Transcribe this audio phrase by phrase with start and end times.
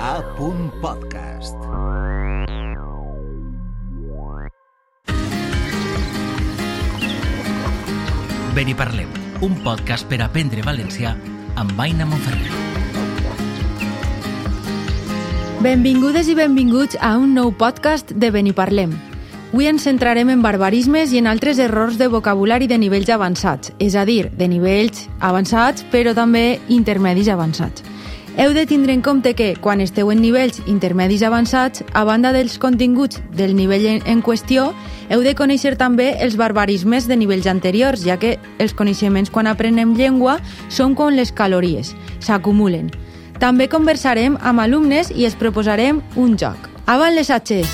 [0.00, 1.56] A.podcast.
[8.54, 9.08] Ben i parlem,
[9.40, 11.14] un podcast per aprendre valencià
[11.56, 12.52] amb Aina Monferrer.
[15.64, 18.92] Benvingudes i benvinguts a un nou podcast de Beniparlem.
[19.56, 23.96] Avui ens centrarem en barbarismes i en altres errors de vocabulari de nivells avançats, és
[23.96, 27.95] a dir, de nivells avançats però també intermedis avançats.
[28.38, 32.58] Heu de tindre en compte que, quan esteu en nivells intermedis avançats, a banda dels
[32.60, 34.74] continguts del nivell en- qüestió,
[35.08, 39.94] heu de conèixer també els barbarismes de nivells anteriors, ja que els coneixements quan aprenem
[39.96, 42.90] llengua són com les calories, s'acumulen.
[43.40, 46.56] També conversarem amb alumnes i es proposarem un joc.
[46.86, 47.66] Avant les atxes!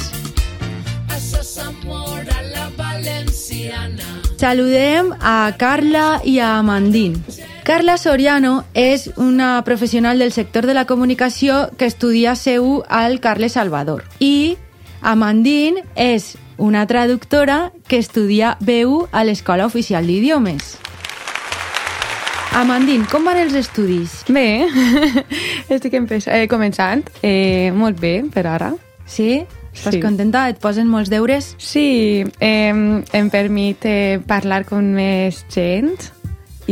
[1.10, 4.04] Això a la valenciana.
[4.38, 7.22] Saludem a Carla i a Amandín.
[7.64, 13.52] Carla Soriano és una professional del sector de la comunicació que estudia CEU al Carles
[13.52, 14.02] Salvador.
[14.18, 14.56] I
[15.00, 20.76] Amandín és una traductora que estudia BU a l'Escola Oficial d'Idiomes.
[22.52, 24.24] Amandín, com van els estudis?
[24.28, 24.66] Bé,
[25.72, 27.06] estic eh, començant.
[27.22, 28.72] Eh, molt bé, per ara.
[29.06, 29.44] Sí?
[29.72, 30.00] Estàs Sí.
[30.02, 30.48] contenta?
[30.50, 31.54] Et posen molts deures?
[31.58, 35.94] Sí, eh, em permet eh, parlar amb més gent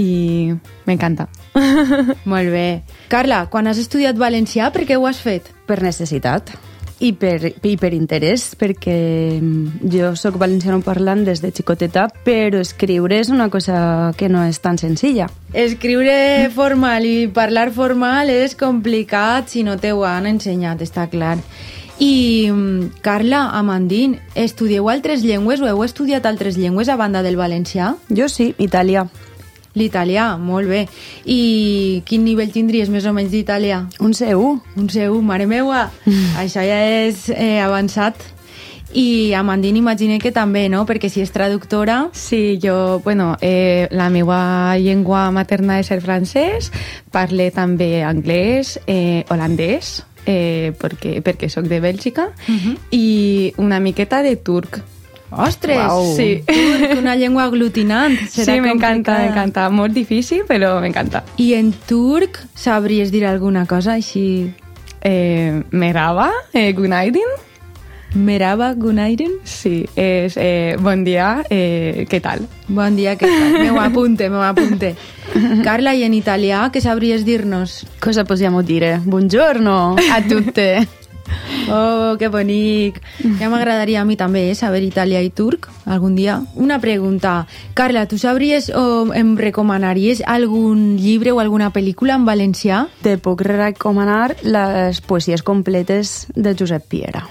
[0.00, 0.56] i
[0.88, 1.28] m'encanta.
[2.32, 2.82] Molt bé.
[3.12, 5.52] Carla, quan has estudiat valencià, per què ho has fet?
[5.70, 6.50] per necessitat
[7.00, 8.96] i per, i per interès, perquè
[9.38, 14.42] mm, jo sóc valenciano parlant des de xicoteta, però escriure és una cosa que no
[14.44, 15.30] és tan senzilla.
[15.56, 21.38] Escriure formal i parlar formal és complicat si no te ho han ensenyat, està clar.
[22.00, 27.40] I, mm, Carla, Amandín, estudieu altres llengües o heu estudiat altres llengües a banda del
[27.40, 27.94] valencià?
[28.12, 29.08] Jo sí, italià.
[29.80, 30.84] L'italià, molt bé.
[31.24, 33.86] I quin nivell tindries més o menys d'italià?
[34.04, 34.60] Un C1.
[34.76, 35.86] Un C1, mare meua!
[36.42, 38.20] Això ja és eh, avançat.
[38.92, 40.82] I Amandín imagine que també, no?
[40.86, 42.08] Perquè si és traductora...
[42.12, 46.72] Sí, jo, bueno, eh, la meva llengua materna és el francès,
[47.14, 52.32] parle també anglès, eh, holandès, eh, perquè, perquè sóc de Bèlgica,
[52.90, 54.82] i una miqueta de turc.
[55.30, 55.78] Ostres!
[55.78, 56.16] Uau.
[56.16, 56.42] Sí.
[56.98, 58.16] Una llengua aglutinant.
[58.30, 59.68] Serà sí, m'encanta, m'encanta.
[59.70, 61.22] Molt difícil, però m'encanta.
[61.38, 64.50] I en turc sabries dir alguna cosa així?
[65.02, 67.38] Eh, Merhaba, eh, günaydın.
[68.14, 69.36] Merhaba, gunaydın?
[69.46, 72.42] Sí, és eh, bon dia, eh, què tal?
[72.66, 73.60] Bon dia, què tal?
[73.62, 74.96] Me ho apunte, me ho apunte.
[75.62, 77.84] Carla, i en italià, què sabries dir-nos?
[78.02, 78.98] Cosa possiamo dire?
[79.04, 80.88] Buongiorno a tutte.
[81.70, 83.00] Oh, que bonic.
[83.38, 86.40] Ja m'agradaria a mi també eh, saber italià i turc algun dia.
[86.56, 87.46] Una pregunta.
[87.74, 92.86] Carla, tu sabries o em recomanaries algun llibre o alguna pel·lícula en valencià?
[93.04, 97.26] Te puc recomanar les poesies completes de Josep Piera.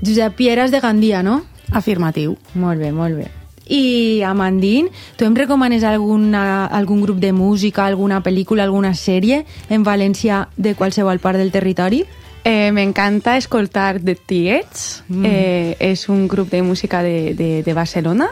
[0.00, 1.42] Josep Pieras de Gandia, no?
[1.72, 2.36] Afirmatiu.
[2.54, 3.28] Molt bé, molt bé.
[3.70, 9.84] I Amandín, tu em recomanes alguna, algun grup de música, alguna pel·lícula, alguna sèrie en
[9.86, 12.02] valencià de qualsevol part del territori?
[12.44, 15.24] Eh, M'encanta escoltar The Tiets, mm.
[15.26, 18.30] eh, és un grup de música de, de, de Barcelona.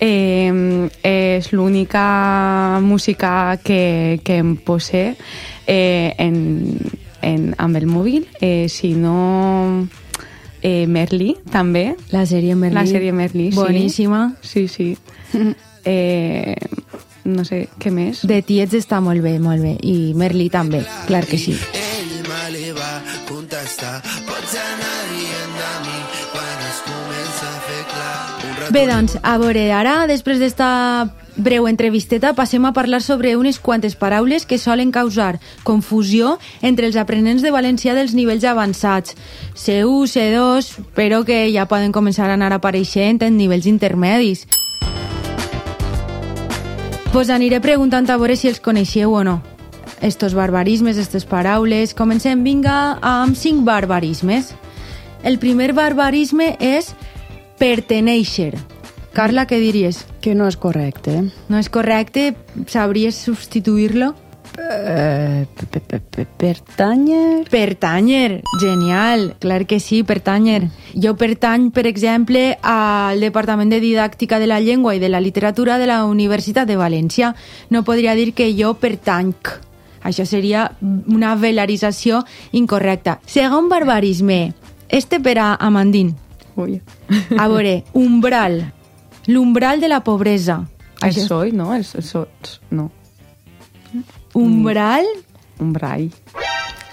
[0.00, 5.16] Eh, és l'única música que, que em posé
[5.66, 6.36] eh, en,
[7.22, 8.26] en, amb el mòbil.
[8.40, 9.86] Eh, si no,
[10.62, 11.94] eh, Merli, també.
[12.12, 12.76] La sèrie Merlí.
[12.76, 13.58] La sèrie Merli, sí.
[13.58, 14.22] Boníssima.
[14.40, 14.96] Sí, sí.
[15.84, 16.56] eh,
[17.24, 18.24] no sé, què més?
[18.26, 19.76] De Tiets està molt bé, molt bé.
[19.82, 21.56] I Merlí també, clar que sí.
[21.74, 22.95] Ell me li va
[23.28, 26.00] contestar Pots anar dient de mi
[26.32, 30.68] quan es comença a fer clar Bé, doncs, a veure, ara, després d'esta
[31.36, 36.96] breu entrevisteta, passem a parlar sobre unes quantes paraules que solen causar confusió entre els
[36.96, 39.14] aprenents de valencià dels nivells avançats,
[39.54, 44.46] C1, C2, però que ja poden començar a anar apareixent en nivells intermedis.
[47.12, 49.55] Pues aniré preguntant a veure si els coneixeu o no.
[50.02, 51.94] Estos barbarismes, aquestes paraules...
[51.94, 54.52] Comencem, vinga, amb cinc barbarismes.
[55.24, 56.92] El primer barbarisme és
[57.58, 58.52] perteneixer.
[59.16, 60.02] Carla, què diries?
[60.20, 61.22] Que no és correcte.
[61.48, 62.34] No és correcte?
[62.68, 64.12] Sabries substituir-lo?
[64.56, 67.44] Eh, pe- pe- pe- pertanyer...
[67.50, 70.68] Pertanyer, genial, clar que sí, pertanyer.
[70.94, 75.78] Jo pertany, per exemple, al Departament de Didàctica de la Llengua i de la Literatura
[75.80, 77.34] de la Universitat de València.
[77.70, 79.56] No podria dir que jo pertanc.
[80.06, 82.22] Això seria una velarització
[82.52, 83.18] incorrecta.
[83.26, 84.54] Segon barbarisme.
[84.88, 86.14] Este per a Amandín.
[86.56, 86.80] Ui.
[87.36, 88.72] A veure, umbral.
[89.26, 90.62] L'umbral de la pobresa.
[91.02, 91.74] El soy, no?
[91.74, 92.90] El, sots, no.
[94.32, 95.04] Umbral?
[95.58, 96.10] Un brai.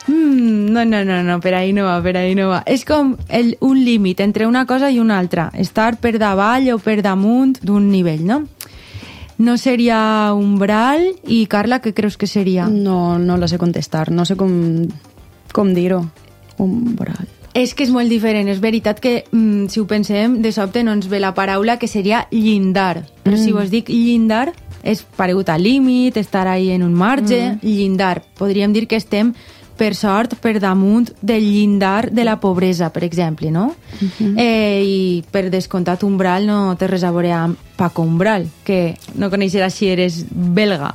[0.08, 2.64] Mm, No, no, no, no, per ahí no va, per ahí no va.
[2.66, 5.50] És com el, un límit entre una cosa i una altra.
[5.54, 8.42] Estar per davall o per damunt d'un nivell, no?
[9.44, 12.70] No seria umbral i Carla, què creus que seria?
[12.72, 14.54] No, no la sé contestar, no sé com,
[15.52, 16.06] com dir-ho.
[16.64, 17.28] Umbral.
[17.54, 18.48] És que és molt diferent.
[18.50, 21.88] És veritat que, mm, si ho pensem, de sobte no ens ve la paraula que
[21.88, 23.06] seria llindar.
[23.24, 24.54] Però si vos dic llindar,
[24.84, 28.24] és paregut a límit, estar ahí en un marge, llindar.
[28.38, 29.34] Podríem dir que estem,
[29.78, 33.76] per sort, per damunt del llindar de la pobresa, per exemple, no?
[34.38, 39.32] eh, I per descomptat, umbral no té res a veure amb Paco Umbral, que no
[39.34, 40.94] coneixeràs si eres belga.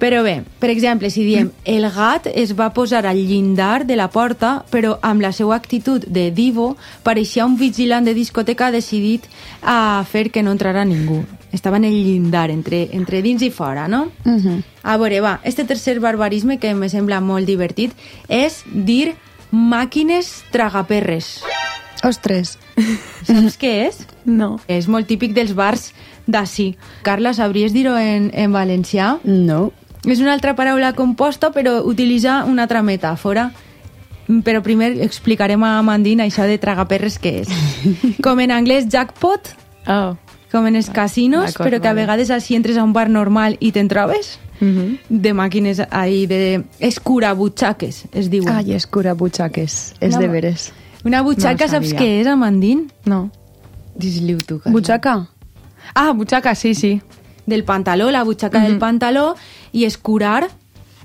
[0.00, 4.08] Però bé, per exemple, si diem el gat es va posar al llindar de la
[4.10, 6.72] porta, però amb la seva actitud de divo
[7.06, 9.28] pareixia un vigilant de discoteca decidit
[9.62, 11.22] a fer que no entrara ningú.
[11.52, 14.10] Estava en el llindar, entre, entre dins i fora, no?
[14.24, 14.62] Uh -huh.
[14.82, 17.92] A veure, va, este tercer barbarisme que me sembla molt divertit
[18.28, 19.14] és dir
[19.50, 21.42] màquines tragaperres.
[22.02, 22.58] Ostres.
[23.24, 24.06] Saps què és?
[24.24, 24.60] No.
[24.68, 25.94] És molt típic dels bars
[26.26, 26.76] d'ací.
[27.02, 29.18] Carla, sabries dir-ho en, en valencià?
[29.24, 29.72] No.
[30.04, 33.50] És una altra paraula composta, però utilitza una altra metàfora.
[34.44, 37.48] Però primer explicarem a Mandín això de tragaperres què és.
[38.24, 39.56] Com en anglès jackpot,
[39.86, 40.16] Oh.
[40.50, 43.56] Com en els casinos, D'acord, però que a vegades així entres a un bar normal
[43.60, 44.98] i te'n trobes Mhm.
[45.08, 48.48] de màquines ahí, de escurabutxaques, es diuen.
[48.54, 49.94] Ai, és cura butxaques.
[50.00, 50.72] És No, de veres.
[51.04, 52.90] Una butxaca, No saps què és, Amandín?
[53.04, 53.30] No.
[53.96, 54.72] Dis-li-ho tu, Carla.
[54.72, 55.28] Butxaca?
[55.94, 57.00] Ah, butxaca, sí, sí.
[57.46, 59.34] del pantaló, la butxaca del pantaló,
[59.72, 60.48] i escurar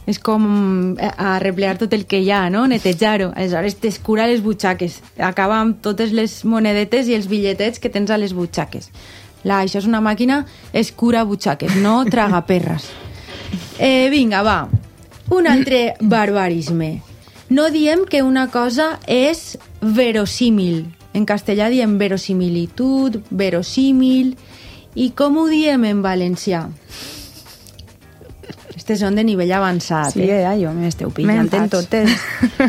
[0.06, 2.68] és com eh, arreplegar tot el que hi ha, no?
[2.68, 3.32] netejar-ho.
[3.36, 5.00] Aleshores t'escura les butxaques.
[5.18, 8.92] Acaba amb totes les monedetes i els bitlletets que tens a les butxaques.
[9.46, 10.42] La, això és una màquina
[10.74, 12.90] escura butxaques, no tragaperres.
[13.80, 14.60] Eh, vinga, va.
[15.30, 17.02] Un altre barbarisme.
[17.50, 20.88] No diem que una cosa és verosímil.
[21.14, 24.36] En castellà diem verosimilitud, verosímil...
[24.96, 26.62] I com ho diem en valencià?
[28.86, 30.44] Estes són de nivell avançat, Sí, eh?
[30.46, 32.12] eh, jo m'esteu pillant en totes.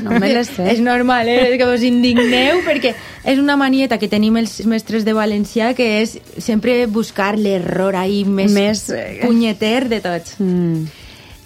[0.00, 0.64] No me les sé.
[0.72, 1.58] És normal, eh?
[1.60, 2.94] que us indigneu perquè
[3.28, 8.22] és una manieta que tenim els mestres de valencià que és sempre buscar l'error ahí
[8.24, 10.38] més, Més, eh, punyeter de tots.
[10.40, 10.86] Mm.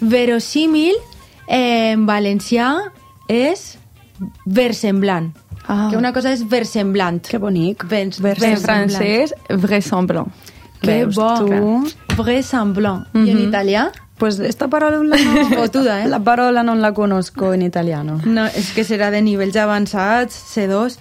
[0.07, 0.95] Verosímil
[1.49, 2.69] eh, en valencià
[3.27, 3.73] és
[4.45, 5.33] versemblant.
[5.67, 5.89] Ah.
[5.91, 7.19] Que una cosa és versemblant.
[7.27, 7.83] Que bonic.
[7.91, 10.31] Vers, En francès, vraisemblable.
[10.81, 11.27] Que Veus bo.
[11.43, 12.15] tu?
[12.23, 13.03] Vraisemblant.
[13.13, 13.83] I en italià?
[14.21, 15.49] Pues esta parola no...
[15.49, 16.07] Fotuda, eh?
[16.07, 18.19] La parola non la conozco en italiano.
[18.23, 20.99] No, és que serà de nivells avançats, C2.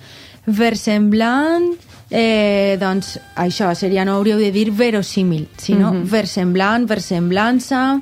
[0.49, 1.67] Versemblant,
[2.09, 8.01] eh, doncs això seria, no hauríeu de dir verosímil, sinó versemblant, versemblança...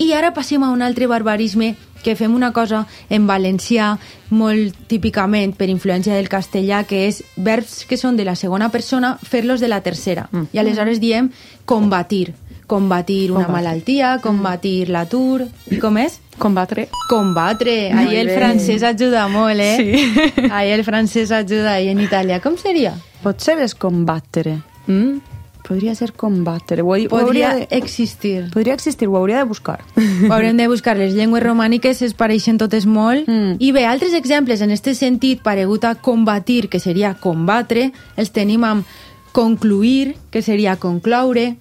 [0.00, 3.92] I ara passem a un altre barbarisme que fem una cosa en valencià
[4.32, 9.18] molt típicament per influència del castellà, que és verbs que són de la segona persona,
[9.20, 10.30] fer-los de la tercera.
[10.56, 11.28] I aleshores diem
[11.68, 12.30] combatir.
[12.70, 13.56] Combatir una Combatre.
[13.56, 15.48] malaltia, combatir l'atur...
[15.74, 16.20] I com és?
[16.38, 16.86] Combatre.
[17.10, 17.90] Combatre.
[17.90, 19.74] Ahí el francès ajuda molt, eh?
[19.76, 20.46] Sí.
[20.54, 21.80] Ahí el francès ajuda.
[21.82, 22.94] I en italià com seria?
[23.24, 24.60] Potser és combattere.
[24.86, 25.18] Mm?
[25.66, 26.82] Podria ser combattere.
[26.82, 27.66] Ho, ho Podria hauria de...
[27.76, 28.46] existir.
[28.54, 29.80] Podria existir, ho hauria de buscar.
[29.96, 30.96] Ho haurem de buscar.
[30.96, 33.26] Les llengües romàniques es pareixen totes molt.
[33.28, 33.58] Mm.
[33.58, 38.64] I bé, altres exemples en aquest sentit paregut a combatir, que seria combatre, els tenim
[38.64, 38.86] amb
[39.34, 41.52] concluir, que seria concloure,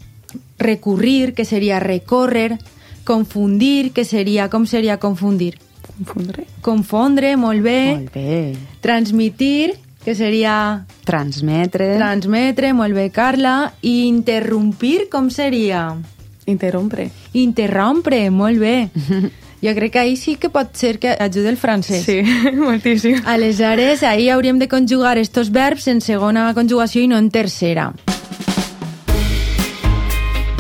[0.58, 2.58] recurrir, que seria recórrer,
[3.04, 4.50] confundir, que seria...
[4.50, 5.58] Com seria confundir?
[5.98, 6.46] Confondre.
[6.62, 7.80] Confondre, molt bé.
[7.96, 8.56] Molt bé.
[8.82, 11.96] Transmitir, que seria Transmetre.
[11.98, 13.74] transmetre, molt bé, Carla.
[13.82, 15.98] I interrompir, com seria?
[16.46, 17.10] Interrompre.
[17.34, 18.90] Interrompre, molt bé.
[19.60, 22.06] Jo crec que ahir sí que pot ser que ajude el francès.
[22.06, 22.22] Sí,
[22.56, 23.18] moltíssim.
[23.28, 27.90] Aleshores, ahir hauríem de conjugar estos verbs en segona conjugació i no en tercera.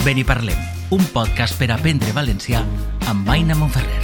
[0.10, 0.58] Ben i parlem,
[0.89, 2.63] un podcast per aprendre valencià
[3.12, 4.00] amb Aina Monferrer.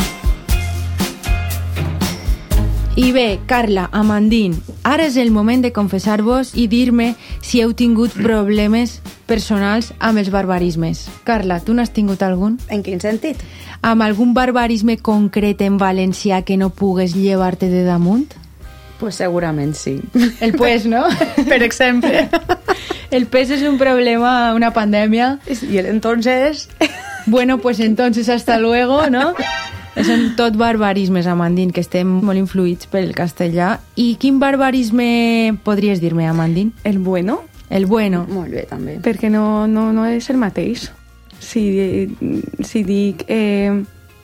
[2.93, 4.53] I bé, Carla, Amandín,
[4.85, 10.29] ara és el moment de confessar-vos i dir-me si heu tingut problemes personals amb els
[10.29, 11.07] barbarismes.
[11.25, 12.59] Carla, tu n'has tingut algun?
[12.69, 13.41] En quin sentit?
[13.81, 18.44] Amb algun barbarisme concret en valencià que no pugues llevar-te de damunt?
[18.99, 20.01] Pues segurament sí.
[20.39, 21.05] El pues, no?
[21.49, 22.29] per exemple.
[23.11, 25.39] El pes és un problema, una pandèmia.
[25.47, 26.69] I el entonces...
[27.27, 29.33] Bueno, pues entonces hasta luego, no?
[29.95, 33.79] Són tot barbarismes, Amandín, que estem molt influïts pel castellà.
[33.95, 36.73] I quin barbarisme podries dir-me, Amandín?
[36.83, 38.25] El bueno, El bueno.
[38.29, 38.99] Molt bé, també.
[39.01, 40.89] perquè no, no, no és el mateix.
[41.39, 41.63] Si,
[42.63, 43.71] si dic eh,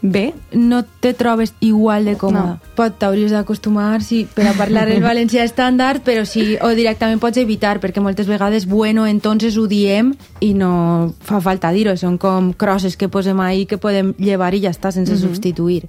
[0.01, 0.33] bé.
[0.51, 2.57] no te trobes igual de còmode.
[2.57, 2.73] No.
[2.75, 7.37] Pot, t'hauries d'acostumar sí, per a parlar el valencià estàndard, però sí, o directament pots
[7.41, 12.51] evitar, perquè moltes vegades bueno, entonces ho diem i no fa falta dir-ho, són com
[12.53, 15.85] crosses que posem ahí que podem llevar i ja està, sense substituir.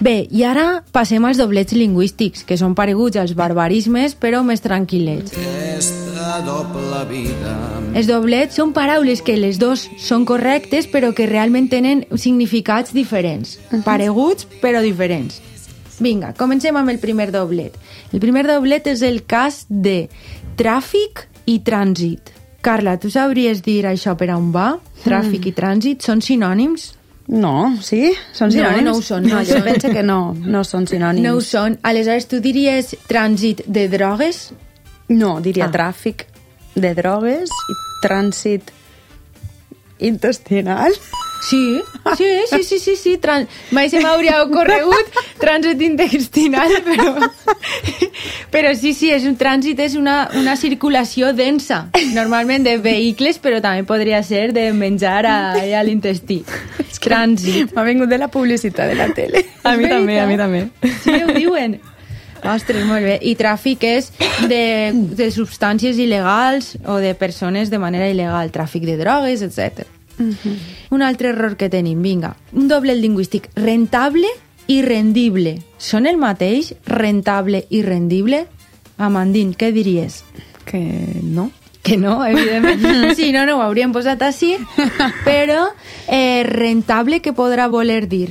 [0.00, 5.36] Bé, i ara passem als doblets lingüístics, que són pareguts als barbarismes, però més tranquil·lets.
[5.36, 6.09] Aquesta
[6.46, 7.54] doble vida
[7.98, 13.56] Els doblets són paraules que les dos són correctes però que realment tenen significats diferents.
[13.84, 15.40] Pareguts però diferents.
[16.00, 17.74] Vinga, comencem amb el primer doblet.
[18.12, 20.06] El primer doblet és el cas de
[20.56, 22.30] tràfic i trànsit.
[22.62, 24.74] Carla, tu sabries dir això per on va?
[25.04, 26.90] Tràfic i trànsit són sinònims?
[27.30, 28.10] No, sí?
[28.34, 28.84] Són No, sinònims?
[28.86, 31.22] no ho són, no No, jo penso que no, no són sinònims.
[31.26, 31.78] No ho són.
[31.82, 34.50] Aleshores, tu diries trànsit de drogues?
[35.10, 35.72] No, diria Ah.
[35.74, 36.26] tràfic
[36.78, 37.74] de drogues i
[38.06, 38.70] trànsit
[39.98, 40.92] intestinal.
[41.48, 41.80] Sí,
[42.18, 43.16] sí, sí, sí, sí, sí.
[43.16, 43.46] Tran...
[43.72, 45.08] Mai se m'hauria ocorregut
[45.40, 47.14] trànsit intestinal, però...
[48.52, 53.60] però sí, sí, és un trànsit, és una, una circulació densa, normalment de vehicles, però
[53.64, 56.42] també podria ser de menjar a, a l'intestí.
[57.00, 57.72] Trànsit.
[57.72, 59.40] M'ha vingut de la publicitat de la tele.
[59.64, 60.66] A mi també, a mi també.
[61.00, 61.78] Sí, ho diuen.
[62.44, 63.18] Ostres, molt bé.
[63.22, 64.10] I tràfic és
[64.48, 64.62] de,
[65.16, 69.84] de substàncies il·legals o de persones de manera il·legal, tràfic de drogues, etc.
[70.90, 72.34] Un altre error que tenim, vinga.
[72.52, 73.48] Un doble lingüístic.
[73.56, 74.28] Rentable
[74.68, 75.58] i rendible.
[75.78, 76.74] Són el mateix?
[76.86, 78.44] Rentable i rendible?
[79.00, 80.22] Amandín, què diries?
[80.68, 80.80] Que
[81.24, 81.50] no.
[81.82, 83.14] Que no, evidentment.
[83.16, 84.52] Sí, no, no ho hauríem posat així,
[85.24, 85.70] però
[86.06, 88.28] eh, rentable què podrà voler dir?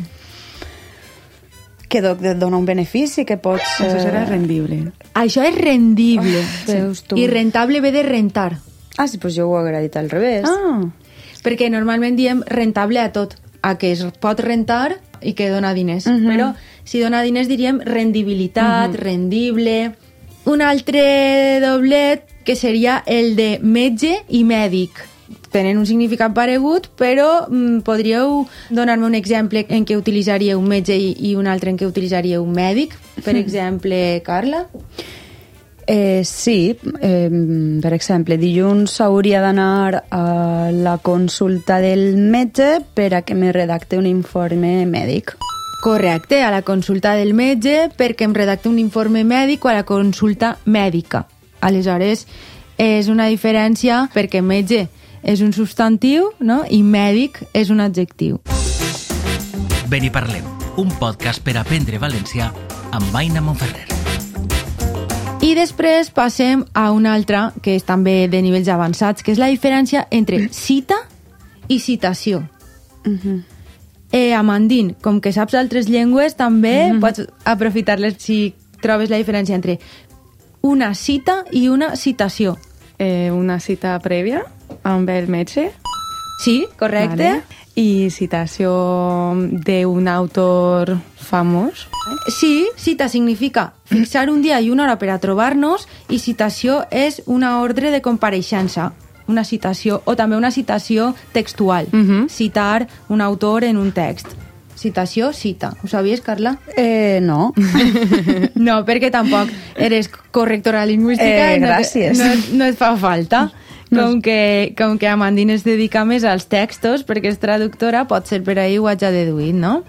[1.90, 3.66] Que do- et dona un benefici, que pots...
[3.82, 4.92] Això serà eh, rendible.
[5.18, 6.44] Això és rendible.
[6.68, 7.18] veus tu.
[7.18, 8.60] I rentable ve de rentar.
[8.98, 10.46] Ah, sí, doncs jo ho dit al revés.
[10.46, 10.84] Ah,
[11.44, 16.06] Perquè normalment diem rentable a tot, a que es pot rentar i que dona diners.
[16.06, 16.54] Però
[16.84, 19.96] si dona diners diríem rendibilitat, rendible...
[20.50, 24.98] Un altre doblet que seria el de metge i mèdic.
[25.50, 30.98] Tenen un significat paregut, però mm, podríeu donar-me un exemple en què utilitzaríeu un metge
[30.98, 32.94] i, i un altre en què utilitzaríeu un mèdic?
[33.26, 34.68] Per exemple, Carla?
[35.92, 37.30] Eh, sí, eh,
[37.82, 43.98] per exemple, dilluns hauria d'anar a la consulta del metge per a que me redacte
[43.98, 45.34] un informe mèdic.
[45.82, 49.88] Correcte, a la consulta del metge perquè em redacta un informe mèdic o a la
[49.88, 51.24] consulta mèdica.
[51.66, 52.28] Aleshores,
[52.78, 54.86] és una diferència perquè metge
[55.24, 56.64] és un substantiu no?
[56.70, 58.40] i mèdic és un adjectiu.
[59.90, 60.46] Ben i parlem,
[60.78, 62.52] un podcast per aprendre valencià
[62.92, 63.88] amb Aina Monferrer.
[65.42, 69.48] I després passem a una altra, que és també de nivells avançats, que és la
[69.50, 70.98] diferència entre cita
[71.68, 72.44] i citació.
[74.12, 79.80] eh, Amandín, com que saps altres llengües, també pots aprofitar-les si trobes la diferència entre
[80.62, 82.58] una cita i una citació.
[83.02, 84.44] eh, una cita prèvia
[84.90, 85.72] amb el metge.
[86.44, 87.24] Sí, correcte.
[87.24, 87.44] Vale.
[87.80, 88.72] I citació
[89.66, 91.86] d'un autor famós.
[92.40, 97.22] Sí, cita significa fixar un dia i una hora per a trobar-nos i citació és
[97.26, 98.92] una ordre de compareixença,
[99.30, 102.28] una citació, o també una citació textual, Mhm.
[102.30, 104.28] citar un autor en un text.
[104.76, 105.74] Citació, cita.
[105.84, 106.58] Ho sabies, Carla?
[106.76, 107.54] Eh, no.
[108.56, 111.52] No, perquè tampoc eres correctora lingüística.
[111.54, 112.18] Eh, i no, gràcies.
[112.18, 113.52] No, no et fa falta.
[113.90, 118.44] Com que, com que Amandine es dedica més als textos, perquè és traductora, pot ser
[118.46, 119.80] per ahir ho haig ja deduït, no?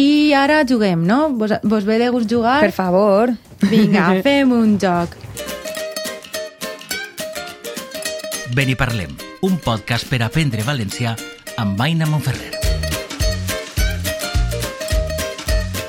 [0.00, 1.28] I ara juguem, no?
[1.36, 2.62] Vos, vos ve de gust jugar?
[2.64, 3.34] Per favor.
[3.68, 5.12] Vinga, fem un joc.
[8.54, 9.12] Ben i parlem,
[9.44, 11.12] un podcast per aprendre valencià
[11.60, 12.54] amb Aina Monferrer.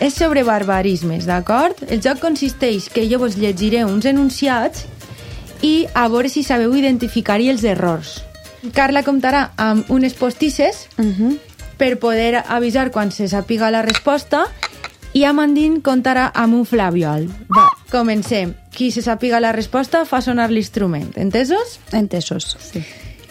[0.03, 1.79] És sobre barbarismes, d'acord?
[1.87, 4.83] El joc consisteix que jo vos llegiré uns enunciats
[5.61, 8.21] i a veure si sabeu identificar-hi els errors.
[8.73, 10.87] Carla comptarà amb unes postisses
[11.77, 14.47] per poder avisar quan se sàpiga la resposta
[15.15, 17.29] i Amandine comptarà amb un flabiol.
[17.55, 18.51] Va, comencem.
[18.75, 21.13] Qui se sàpiga la resposta fa sonar l'instrument.
[21.15, 21.79] Entesos?
[21.95, 22.57] Entesos.
[22.59, 22.83] Sí.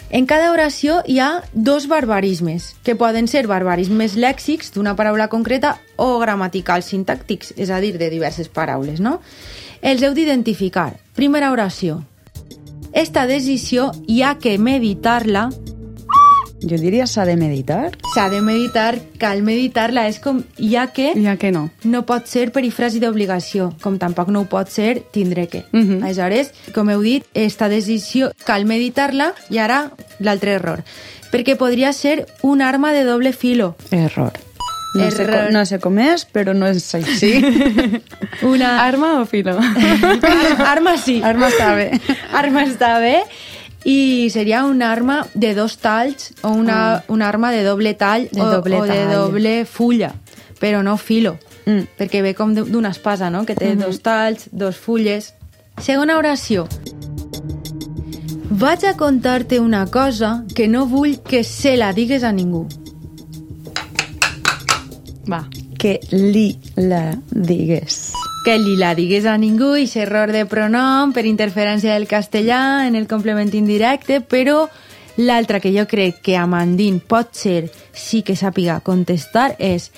[0.09, 5.75] En cada oració hi ha dos barbarismes, que poden ser barbarismes lèxics d'una paraula concreta
[5.97, 9.19] o gramaticals sintàctics, és a dir, de diverses paraules, no?
[9.81, 10.93] Els heu d'identificar.
[11.17, 12.03] Primera oració.
[12.95, 15.49] Esta decisió hi ha que meditar-la.
[16.65, 17.91] Jo diria s'ha de meditar.
[18.13, 20.05] S'ha de meditar, cal meditar-la.
[20.07, 21.65] És com ja que Ja que no.
[21.83, 25.65] no pot ser perifrasi d'obligació, com tampoc no ho pot ser tindre que.
[25.73, 26.01] Mhm.
[26.03, 30.83] Aleshores, com heu dit, esta decisió cal meditar-la i ara l'altre error.
[31.33, 33.75] Perquè podria ser un arma de doble filo.
[33.91, 34.31] Error.
[34.95, 37.33] No sé, com, no sé com és, però no és així.
[38.51, 38.69] Una...
[38.85, 39.57] Arma o filo?
[39.59, 41.19] Ar- arma sí.
[41.23, 41.89] Arma està bé.
[42.33, 43.17] Arma està bé.
[43.85, 48.41] I seria una arma de dos talls o una, una arma de doble tall De
[48.41, 49.11] o, doble o de tall.
[49.13, 50.13] doble fulla,
[50.59, 51.35] però no filo.
[51.67, 51.83] Mm.
[51.99, 53.43] Perquè ve com d'una espasa, no?
[53.45, 55.33] Que té dos talls, dos fulles.
[55.77, 56.65] Segona oració.
[58.49, 62.65] Vaig a contar-te una cosa que no vull que se la digues a ningú.
[65.29, 65.43] Va.
[65.79, 68.13] Que li la digues.
[68.45, 72.93] que li la digués a ningú i error de pronom per interferència del castellà en
[72.95, 74.67] el complement indirecte, però
[75.17, 79.89] l'altra que jo crec que a Mandín pot ser sí que sàpiga contestar és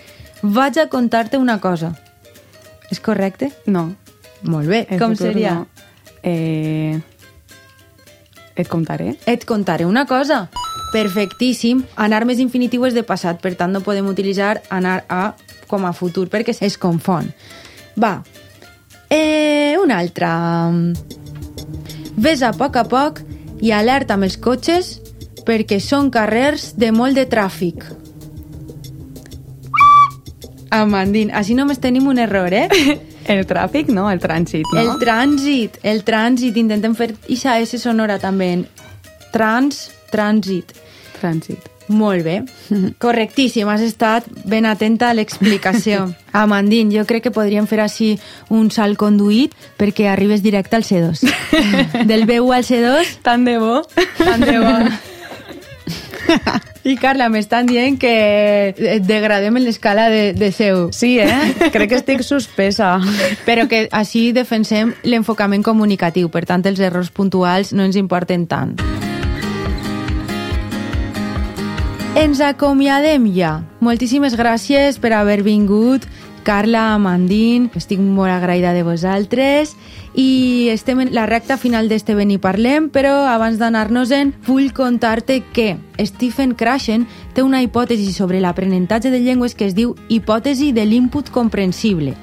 [0.41, 1.91] vaig a contar-te una cosa.
[2.89, 3.51] És correcte?
[3.65, 3.89] No.
[4.43, 4.85] Molt bé.
[4.89, 5.53] El Com seria?
[5.55, 5.67] no.
[6.23, 7.01] Eh...
[8.55, 9.17] Et contaré.
[9.27, 10.49] Et contaré una cosa.
[10.97, 11.83] Perfectíssim.
[11.95, 15.35] Anar més infinitiu és de passat, per tant no podem utilitzar anar a
[15.69, 17.29] com a futur perquè es confon.
[17.99, 18.23] Va.
[19.09, 20.31] Eh, una altra.
[22.17, 23.21] Ves a poc a poc
[23.61, 24.97] i alerta amb els cotxes
[25.45, 27.85] perquè són carrers de molt de tràfic.
[30.73, 32.67] Amandín, així només tenim un error, eh?
[33.27, 34.07] El tràfic, no?
[34.09, 34.81] El trànsit, no?
[34.81, 36.55] El trànsit, el trànsit.
[36.59, 38.53] Intentem fer ixa S sonora també.
[39.33, 40.71] Trans, trànsit.
[41.21, 41.73] Trànsit.
[41.87, 42.41] Molt bé.
[43.03, 46.09] Correctíssim, has estat ben atenta a l'explicació.
[46.35, 48.17] Amandín, jo crec que podríem fer així
[48.51, 51.23] un salt conduït perquè arribes directe al C2.
[52.11, 53.81] Del B1 al C2, Tant de bo.
[54.19, 54.75] tant de bo.
[56.83, 58.11] I Carla, m'estan dient que
[58.75, 60.89] et degradem en l'escala de, de seu.
[60.95, 61.69] Sí, eh?
[61.71, 62.97] Crec que estic suspesa.
[63.47, 68.75] Però que així defensem l'enfocament comunicatiu, per tant els errors puntuals no ens importen tant.
[72.17, 73.59] Ens acomiadem ja.
[73.77, 76.07] Moltíssimes gràcies per haver vingut,
[76.41, 79.75] Carla, Amandín, estic molt agraïda de vosaltres
[80.17, 85.43] i estem en la recta final d'este Ben i Parlem, però abans d'anar-nos-en vull contar-te
[85.53, 85.75] que
[86.09, 87.05] Stephen Krashen
[87.37, 92.15] té una hipòtesi sobre l'aprenentatge de llengües que es diu hipòtesi de l'input comprensible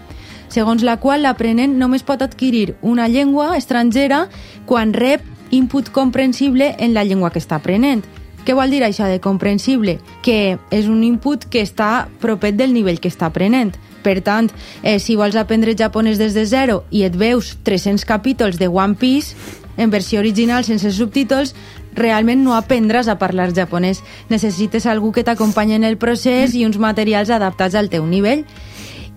[0.51, 4.25] segons la qual l'aprenent només pot adquirir una llengua estrangera
[4.67, 5.23] quan rep
[5.55, 8.03] input comprensible en la llengua que està aprenent.
[8.45, 9.99] Què vol dir això de comprensible?
[10.23, 13.73] Que és un input que està propet del nivell que està aprenent.
[14.05, 14.51] Per tant,
[14.83, 19.01] eh, si vols aprendre japonès des de zero i et veus 300 capítols de One
[19.01, 19.35] Piece
[19.79, 21.55] en versió original sense subtítols,
[21.95, 24.03] realment no aprendràs a parlar japonès.
[24.29, 28.45] Necessites algú que t'acompanyi en el procés i uns materials adaptats al teu nivell.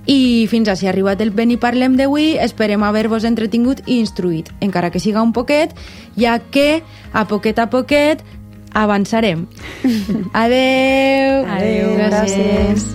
[0.08, 2.38] I fins així ha arribat el Ben i Parlem d'avui.
[2.40, 5.76] Esperem haver-vos entretingut i instruït, encara que siga un poquet,
[6.16, 8.24] ja que a poquet a poquet
[8.84, 9.48] avançarem.
[10.34, 11.46] Adeu!
[11.58, 12.88] Adeu, Gràcies.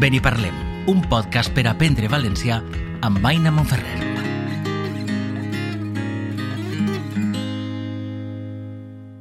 [0.00, 0.56] Ben i parlem,
[0.92, 2.60] un podcast per aprendre valencià
[3.06, 4.25] amb Aina Monferrer.